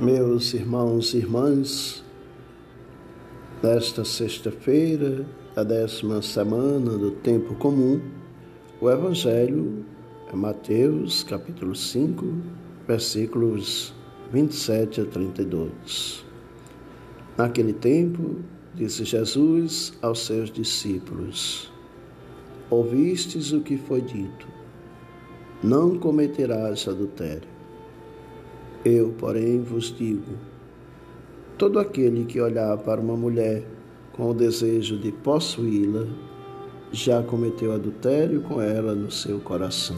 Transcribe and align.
Meus 0.00 0.52
irmãos 0.52 1.14
e 1.14 1.16
irmãs, 1.16 2.04
nesta 3.62 4.04
sexta-feira, 4.04 5.24
da 5.54 5.64
décima 5.64 6.20
semana 6.20 6.98
do 6.98 7.12
tempo 7.12 7.54
comum, 7.54 7.98
o 8.78 8.90
Evangelho 8.90 9.86
é 10.30 10.36
Mateus, 10.36 11.24
capítulo 11.24 11.74
5, 11.74 12.26
versículos 12.86 13.94
27 14.30 15.00
a 15.00 15.06
32. 15.06 16.26
Naquele 17.38 17.72
tempo, 17.72 18.40
disse 18.74 19.02
Jesus 19.02 19.94
aos 20.02 20.26
seus 20.26 20.52
discípulos: 20.52 21.72
Ouvistes 22.68 23.50
o 23.50 23.62
que 23.62 23.78
foi 23.78 24.02
dito: 24.02 24.46
Não 25.64 25.98
cometerás 25.98 26.86
adultério. 26.86 27.55
Eu, 28.88 29.12
porém, 29.18 29.62
vos 29.62 29.92
digo: 29.92 30.36
todo 31.58 31.80
aquele 31.80 32.24
que 32.24 32.40
olhar 32.40 32.78
para 32.78 33.00
uma 33.00 33.16
mulher 33.16 33.64
com 34.12 34.30
o 34.30 34.32
desejo 34.32 34.96
de 34.96 35.10
possuí-la, 35.10 36.06
já 36.92 37.20
cometeu 37.20 37.72
adultério 37.72 38.42
com 38.42 38.62
ela 38.62 38.94
no 38.94 39.10
seu 39.10 39.40
coração. 39.40 39.96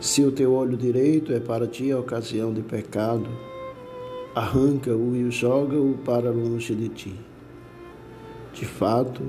Se 0.00 0.24
o 0.24 0.32
teu 0.32 0.54
olho 0.54 0.76
direito 0.76 1.32
é 1.32 1.38
para 1.38 1.68
ti 1.68 1.92
a 1.92 2.00
ocasião 2.00 2.52
de 2.52 2.62
pecado, 2.62 3.28
arranca-o 4.34 5.14
e 5.14 5.30
joga-o 5.30 5.96
para 6.04 6.32
longe 6.32 6.74
de 6.74 6.88
ti. 6.88 7.14
De 8.52 8.66
fato, 8.66 9.22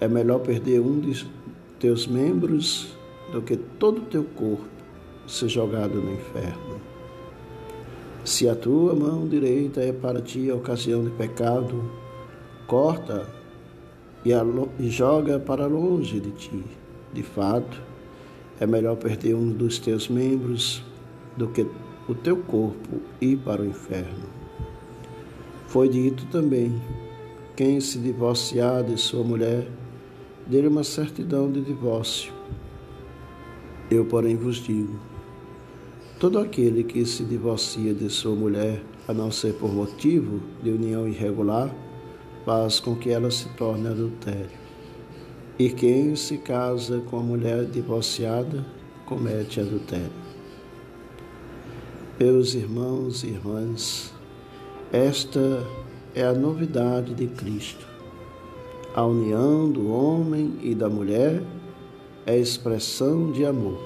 é 0.00 0.08
melhor 0.08 0.40
perder 0.40 0.80
um 0.80 0.98
de 0.98 1.24
teus 1.78 2.08
membros 2.08 2.92
do 3.30 3.40
que 3.40 3.56
todo 3.56 3.98
o 3.98 4.06
teu 4.06 4.24
corpo 4.24 4.66
ser 5.28 5.48
jogado 5.48 5.94
no 6.00 6.12
inferno. 6.12 6.73
Se 8.24 8.48
a 8.48 8.54
tua 8.54 8.94
mão 8.94 9.28
direita 9.28 9.82
é 9.82 9.92
para 9.92 10.22
ti 10.22 10.50
a 10.50 10.54
ocasião 10.54 11.04
de 11.04 11.10
pecado, 11.10 11.84
corta 12.66 13.28
e, 14.24 14.30
e 14.82 14.88
joga 14.88 15.38
para 15.38 15.66
longe 15.66 16.20
de 16.20 16.30
ti. 16.30 16.64
De 17.12 17.22
fato, 17.22 17.82
é 18.58 18.66
melhor 18.66 18.96
perder 18.96 19.34
um 19.34 19.50
dos 19.50 19.78
teus 19.78 20.08
membros 20.08 20.82
do 21.36 21.48
que 21.48 21.66
o 22.08 22.14
teu 22.14 22.38
corpo 22.38 23.02
ir 23.20 23.36
para 23.36 23.60
o 23.60 23.66
inferno. 23.66 24.24
Foi 25.66 25.86
dito 25.86 26.24
também: 26.26 26.80
quem 27.54 27.78
se 27.78 27.98
divorciar 27.98 28.82
de 28.84 28.96
sua 28.96 29.22
mulher, 29.22 29.68
dê 30.46 30.66
uma 30.66 30.82
certidão 30.82 31.52
de 31.52 31.60
divórcio. 31.60 32.32
Eu, 33.90 34.06
porém, 34.06 34.34
vos 34.34 34.56
digo: 34.56 34.98
Todo 36.24 36.38
aquele 36.38 36.82
que 36.82 37.04
se 37.04 37.22
divorcia 37.22 37.92
de 37.92 38.08
sua 38.08 38.34
mulher, 38.34 38.82
a 39.06 39.12
não 39.12 39.30
ser 39.30 39.52
por 39.56 39.70
motivo 39.70 40.40
de 40.62 40.70
união 40.70 41.06
irregular, 41.06 41.70
faz 42.46 42.80
com 42.80 42.96
que 42.96 43.10
ela 43.10 43.30
se 43.30 43.46
torne 43.50 43.88
adultério. 43.88 44.48
E 45.58 45.68
quem 45.68 46.16
se 46.16 46.38
casa 46.38 47.02
com 47.10 47.18
a 47.18 47.22
mulher 47.22 47.66
divorciada 47.66 48.64
comete 49.04 49.60
adultério. 49.60 50.10
Meus 52.18 52.54
irmãos 52.54 53.22
e 53.22 53.26
irmãs, 53.26 54.10
esta 54.90 55.62
é 56.14 56.24
a 56.24 56.32
novidade 56.32 57.12
de 57.12 57.26
Cristo. 57.26 57.86
A 58.94 59.04
união 59.04 59.70
do 59.70 59.92
homem 59.92 60.58
e 60.62 60.74
da 60.74 60.88
mulher 60.88 61.42
é 62.24 62.38
expressão 62.38 63.30
de 63.30 63.44
amor. 63.44 63.78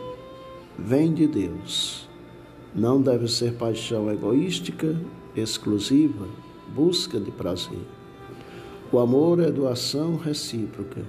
Vem 0.78 1.12
de 1.12 1.26
Deus 1.26 2.07
não 2.74 3.00
deve 3.00 3.28
ser 3.28 3.54
paixão 3.54 4.10
egoística, 4.10 4.94
exclusiva, 5.34 6.26
busca 6.74 7.18
de 7.18 7.30
prazer. 7.30 7.80
O 8.92 8.98
amor 8.98 9.40
é 9.40 9.50
doação 9.50 10.16
recíproca, 10.16 11.02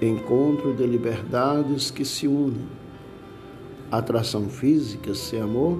encontro 0.00 0.74
de 0.74 0.86
liberdades 0.86 1.90
que 1.90 2.04
se 2.04 2.26
unem. 2.26 2.66
Atração 3.90 4.48
física 4.48 5.14
sem 5.14 5.40
amor 5.40 5.78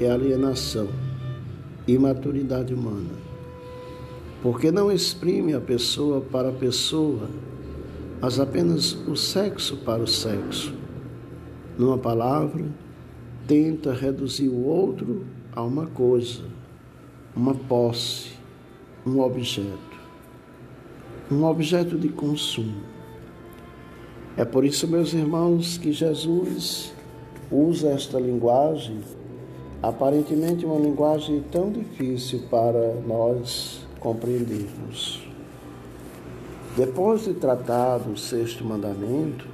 é 0.00 0.10
alienação, 0.10 0.88
imaturidade 1.86 2.74
humana. 2.74 3.10
Porque 4.42 4.70
não 4.70 4.90
exprime 4.90 5.52
a 5.54 5.60
pessoa 5.60 6.20
para 6.20 6.50
a 6.50 6.52
pessoa, 6.52 7.28
mas 8.20 8.38
apenas 8.38 8.92
o 9.06 9.16
sexo 9.16 9.76
para 9.78 10.02
o 10.02 10.06
sexo. 10.06 10.72
Numa 11.76 11.98
palavra, 11.98 12.64
tenta 13.48 13.94
reduzir 13.94 14.50
o 14.50 14.66
outro 14.66 15.24
a 15.56 15.62
uma 15.62 15.86
coisa, 15.86 16.42
uma 17.34 17.54
posse, 17.54 18.32
um 19.06 19.20
objeto, 19.20 19.98
um 21.32 21.44
objeto 21.44 21.96
de 21.96 22.10
consumo. 22.10 22.82
É 24.36 24.44
por 24.44 24.66
isso, 24.66 24.86
meus 24.86 25.14
irmãos, 25.14 25.78
que 25.78 25.92
Jesus 25.92 26.92
usa 27.50 27.88
esta 27.88 28.20
linguagem, 28.20 29.00
aparentemente 29.82 30.66
uma 30.66 30.78
linguagem 30.78 31.42
tão 31.50 31.72
difícil 31.72 32.42
para 32.50 32.96
nós 33.06 33.80
compreendermos. 33.98 35.26
Depois 36.76 37.24
de 37.24 37.32
tratar 37.32 37.96
do 37.98 38.16
sexto 38.16 38.62
mandamento, 38.62 39.46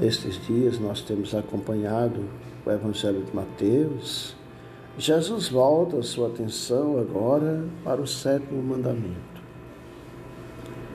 nestes 0.00 0.44
dias 0.46 0.78
nós 0.78 1.02
temos 1.02 1.34
acompanhado 1.34 2.24
o 2.64 2.70
Evangelho 2.70 3.22
de 3.22 3.34
Mateus, 3.34 4.34
Jesus 4.96 5.48
volta 5.48 5.98
a 5.98 6.02
sua 6.02 6.28
atenção 6.28 6.98
agora 6.98 7.64
para 7.82 8.00
o 8.00 8.06
sétimo 8.06 8.62
mandamento. 8.62 9.42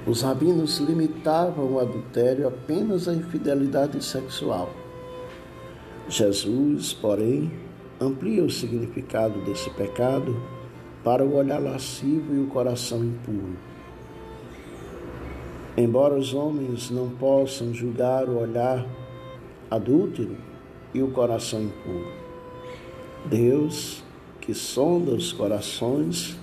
Os 0.07 0.21
rabinos 0.21 0.79
limitavam 0.79 1.73
o 1.73 1.79
adultério 1.79 2.47
apenas 2.47 3.07
à 3.07 3.13
infidelidade 3.13 4.03
sexual. 4.03 4.69
Jesus, 6.07 6.93
porém, 6.93 7.51
amplia 8.01 8.43
o 8.43 8.49
significado 8.49 9.39
desse 9.41 9.69
pecado 9.71 10.41
para 11.03 11.23
o 11.23 11.35
olhar 11.35 11.61
lascivo 11.61 12.33
e 12.33 12.39
o 12.39 12.47
coração 12.47 13.03
impuro. 13.03 13.57
Embora 15.77 16.15
os 16.15 16.33
homens 16.33 16.89
não 16.89 17.09
possam 17.09 17.73
julgar 17.73 18.27
o 18.27 18.39
olhar 18.39 18.85
adúltero, 19.69 20.48
e 20.93 21.01
o 21.01 21.11
coração 21.11 21.63
impuro. 21.63 22.11
Deus, 23.25 24.03
que 24.41 24.53
sonda 24.53 25.11
os 25.11 25.31
corações, 25.31 26.37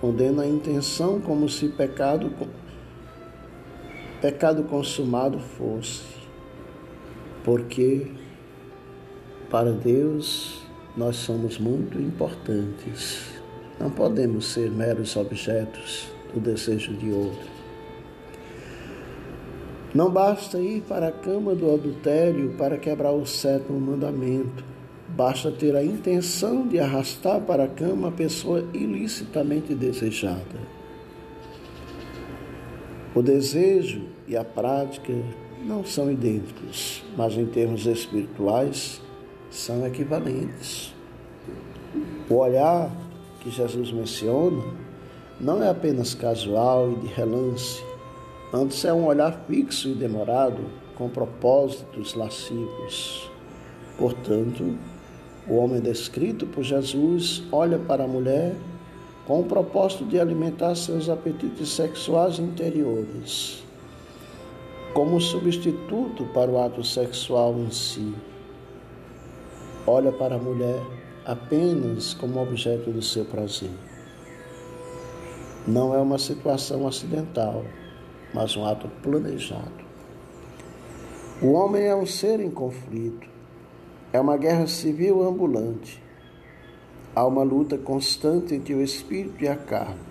condena 0.00 0.42
a 0.42 0.48
intenção 0.48 1.20
como 1.20 1.48
se 1.48 1.68
pecado 1.68 2.32
pecado 4.20 4.64
consumado 4.64 5.38
fosse. 5.38 6.02
Porque 7.42 8.06
para 9.48 9.72
Deus 9.72 10.62
nós 10.96 11.16
somos 11.16 11.58
muito 11.58 11.98
importantes. 11.98 13.30
Não 13.78 13.90
podemos 13.90 14.46
ser 14.46 14.70
meros 14.70 15.16
objetos 15.16 16.08
do 16.34 16.40
desejo 16.40 16.92
de 16.94 17.10
outro. 17.10 17.48
Não 19.92 20.08
basta 20.08 20.58
ir 20.58 20.82
para 20.82 21.08
a 21.08 21.12
cama 21.12 21.52
do 21.52 21.74
adultério 21.74 22.54
para 22.56 22.78
quebrar 22.78 23.10
o 23.10 23.26
sétimo 23.26 23.80
mandamento. 23.80 24.64
Basta 25.08 25.50
ter 25.50 25.74
a 25.74 25.84
intenção 25.84 26.68
de 26.68 26.78
arrastar 26.78 27.40
para 27.40 27.64
a 27.64 27.68
cama 27.68 28.08
a 28.08 28.12
pessoa 28.12 28.64
ilicitamente 28.72 29.74
desejada. 29.74 30.70
O 33.12 33.20
desejo 33.20 34.02
e 34.28 34.36
a 34.36 34.44
prática 34.44 35.12
não 35.64 35.84
são 35.84 36.08
idênticos, 36.08 37.02
mas 37.16 37.36
em 37.36 37.46
termos 37.46 37.84
espirituais 37.84 39.02
são 39.50 39.84
equivalentes. 39.84 40.94
O 42.28 42.36
olhar 42.36 42.88
que 43.40 43.50
Jesus 43.50 43.90
menciona 43.90 44.62
não 45.40 45.60
é 45.60 45.68
apenas 45.68 46.14
casual 46.14 46.92
e 46.92 46.94
de 47.00 47.06
relance, 47.08 47.82
Antes 48.52 48.84
é 48.84 48.92
um 48.92 49.06
olhar 49.06 49.44
fixo 49.46 49.90
e 49.90 49.94
demorado, 49.94 50.58
com 50.96 51.08
propósitos 51.08 52.14
lascivos. 52.14 53.30
Portanto, 53.96 54.76
o 55.48 55.54
homem 55.54 55.80
descrito 55.80 56.46
por 56.46 56.64
Jesus 56.64 57.44
olha 57.52 57.78
para 57.78 58.04
a 58.04 58.08
mulher 58.08 58.56
com 59.24 59.40
o 59.40 59.44
propósito 59.44 60.04
de 60.04 60.18
alimentar 60.18 60.74
seus 60.74 61.08
apetites 61.08 61.68
sexuais 61.68 62.40
interiores, 62.40 63.62
como 64.92 65.20
substituto 65.20 66.24
para 66.34 66.50
o 66.50 66.60
ato 66.60 66.82
sexual 66.82 67.56
em 67.56 67.70
si. 67.70 68.12
Olha 69.86 70.10
para 70.10 70.34
a 70.34 70.38
mulher 70.38 70.82
apenas 71.24 72.14
como 72.14 72.42
objeto 72.42 72.90
do 72.90 73.00
seu 73.00 73.24
prazer. 73.24 73.70
Não 75.68 75.94
é 75.94 75.98
uma 75.98 76.18
situação 76.18 76.88
acidental 76.88 77.64
mas 78.32 78.56
um 78.56 78.64
ato 78.64 78.88
planejado. 79.02 79.90
O 81.42 81.52
homem 81.52 81.84
é 81.84 81.94
um 81.94 82.06
ser 82.06 82.40
em 82.40 82.50
conflito, 82.50 83.26
é 84.12 84.20
uma 84.20 84.36
guerra 84.36 84.66
civil 84.66 85.22
ambulante. 85.22 86.02
Há 87.14 87.26
uma 87.26 87.42
luta 87.42 87.76
constante 87.76 88.54
entre 88.54 88.74
o 88.74 88.82
espírito 88.82 89.42
e 89.42 89.48
a 89.48 89.56
carne. 89.56 90.10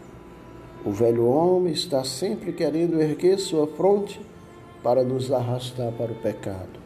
O 0.83 0.91
velho 0.91 1.25
homem 1.25 1.73
está 1.73 2.03
sempre 2.03 2.51
querendo 2.51 3.01
erguer 3.01 3.37
sua 3.37 3.67
fronte 3.67 4.19
para 4.81 5.03
nos 5.03 5.31
arrastar 5.31 5.91
para 5.93 6.11
o 6.11 6.15
pecado. 6.15 6.79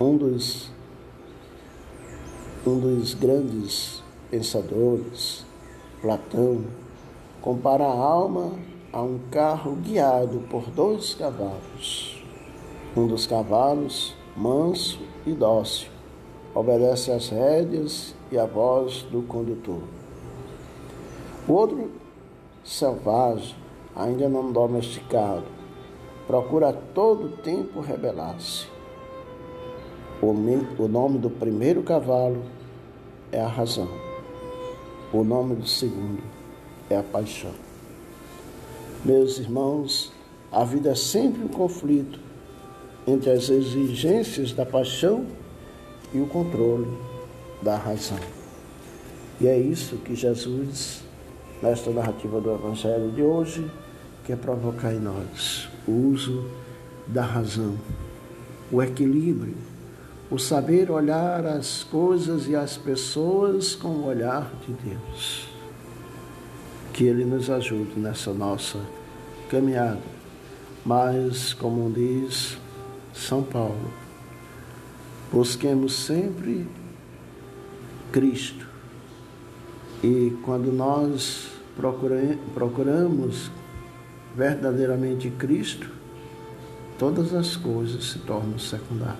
Um 0.00 0.16
dos, 0.16 0.70
um 2.66 2.78
dos 2.78 3.14
grandes 3.14 4.02
pensadores, 4.30 5.44
Platão, 6.00 6.64
compara 7.40 7.84
a 7.84 7.96
alma 7.96 8.52
a 8.96 9.02
um 9.02 9.18
carro 9.30 9.72
guiado 9.72 10.38
por 10.48 10.70
dois 10.70 11.12
cavalos. 11.12 12.24
Um 12.96 13.06
dos 13.06 13.26
cavalos, 13.26 14.16
manso 14.34 14.98
e 15.26 15.32
dócil, 15.34 15.90
obedece 16.54 17.12
às 17.12 17.28
rédeas 17.28 18.14
e 18.32 18.38
à 18.38 18.46
voz 18.46 19.02
do 19.02 19.20
condutor. 19.20 19.82
O 21.46 21.52
outro, 21.52 21.90
selvagem, 22.64 23.54
ainda 23.94 24.30
não 24.30 24.50
domesticado, 24.50 25.44
procura 26.26 26.70
a 26.70 26.72
todo 26.72 27.36
tempo 27.42 27.80
rebelar-se. 27.82 28.66
O 30.22 30.88
nome 30.88 31.18
do 31.18 31.28
primeiro 31.28 31.82
cavalo 31.82 32.42
é 33.30 33.42
a 33.42 33.46
razão. 33.46 33.90
O 35.12 35.22
nome 35.22 35.54
do 35.54 35.66
segundo 35.66 36.22
é 36.88 36.96
a 36.96 37.02
paixão. 37.02 37.65
Meus 39.06 39.38
irmãos, 39.38 40.12
a 40.50 40.64
vida 40.64 40.90
é 40.90 40.94
sempre 40.96 41.40
um 41.40 41.46
conflito 41.46 42.18
entre 43.06 43.30
as 43.30 43.48
exigências 43.48 44.50
da 44.50 44.66
paixão 44.66 45.24
e 46.12 46.18
o 46.18 46.26
controle 46.26 46.88
da 47.62 47.76
razão. 47.76 48.18
E 49.40 49.46
é 49.46 49.56
isso 49.56 49.94
que 49.98 50.16
Jesus, 50.16 51.04
nesta 51.62 51.88
narrativa 51.92 52.40
do 52.40 52.52
Evangelho 52.52 53.12
de 53.12 53.22
hoje, 53.22 53.70
quer 54.24 54.38
provocar 54.38 54.92
em 54.92 54.98
nós: 54.98 55.68
o 55.86 55.92
uso 55.92 56.44
da 57.06 57.22
razão, 57.22 57.76
o 58.72 58.82
equilíbrio, 58.82 59.54
o 60.28 60.36
saber 60.36 60.90
olhar 60.90 61.46
as 61.46 61.84
coisas 61.84 62.48
e 62.48 62.56
as 62.56 62.76
pessoas 62.76 63.76
com 63.76 63.86
o 63.86 64.06
olhar 64.06 64.52
de 64.66 64.72
Deus. 64.72 65.46
Que 66.92 67.04
Ele 67.04 67.24
nos 67.24 67.48
ajude 67.48 68.00
nessa 68.00 68.32
nossa 68.32 68.80
caminhada. 69.50 70.02
Mas, 70.84 71.52
como 71.52 71.90
diz 71.90 72.56
São 73.12 73.42
Paulo, 73.42 73.92
busquemos 75.32 75.94
sempre 75.94 76.66
Cristo. 78.12 78.66
E 80.02 80.36
quando 80.44 80.72
nós 80.72 81.48
procuramos 82.54 83.50
verdadeiramente 84.36 85.30
Cristo, 85.30 85.90
todas 86.98 87.34
as 87.34 87.56
coisas 87.56 88.04
se 88.04 88.18
tornam 88.20 88.58
secundárias. 88.58 89.16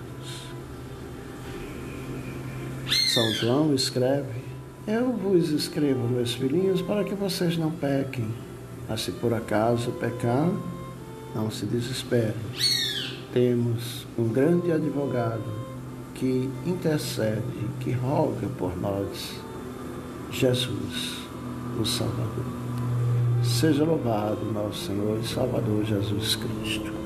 São 3.13 3.31
João 3.33 3.73
escreve: 3.73 4.41
Eu 4.87 5.11
vos 5.11 5.49
escrevo, 5.49 6.07
meus 6.07 6.35
filhinhos, 6.35 6.81
para 6.81 7.03
que 7.03 7.15
vocês 7.15 7.57
não 7.57 7.71
pequem. 7.71 8.46
Mas 8.87 9.01
se 9.01 9.11
por 9.11 9.33
acaso 9.33 9.91
pecar, 9.91 10.49
não 11.35 11.51
se 11.51 11.65
desespere. 11.65 12.35
Temos 13.33 14.07
um 14.17 14.29
grande 14.29 14.71
advogado 14.71 15.43
que 16.15 16.49
intercede, 16.65 17.43
que 17.79 17.91
roga 17.91 18.47
por 18.57 18.75
nós, 18.77 19.39
Jesus, 20.31 21.17
o 21.79 21.85
Salvador. 21.85 22.45
Seja 23.43 23.83
louvado 23.83 24.43
nosso 24.51 24.87
Senhor 24.87 25.19
e 25.21 25.27
Salvador 25.27 25.85
Jesus 25.85 26.35
Cristo. 26.35 26.96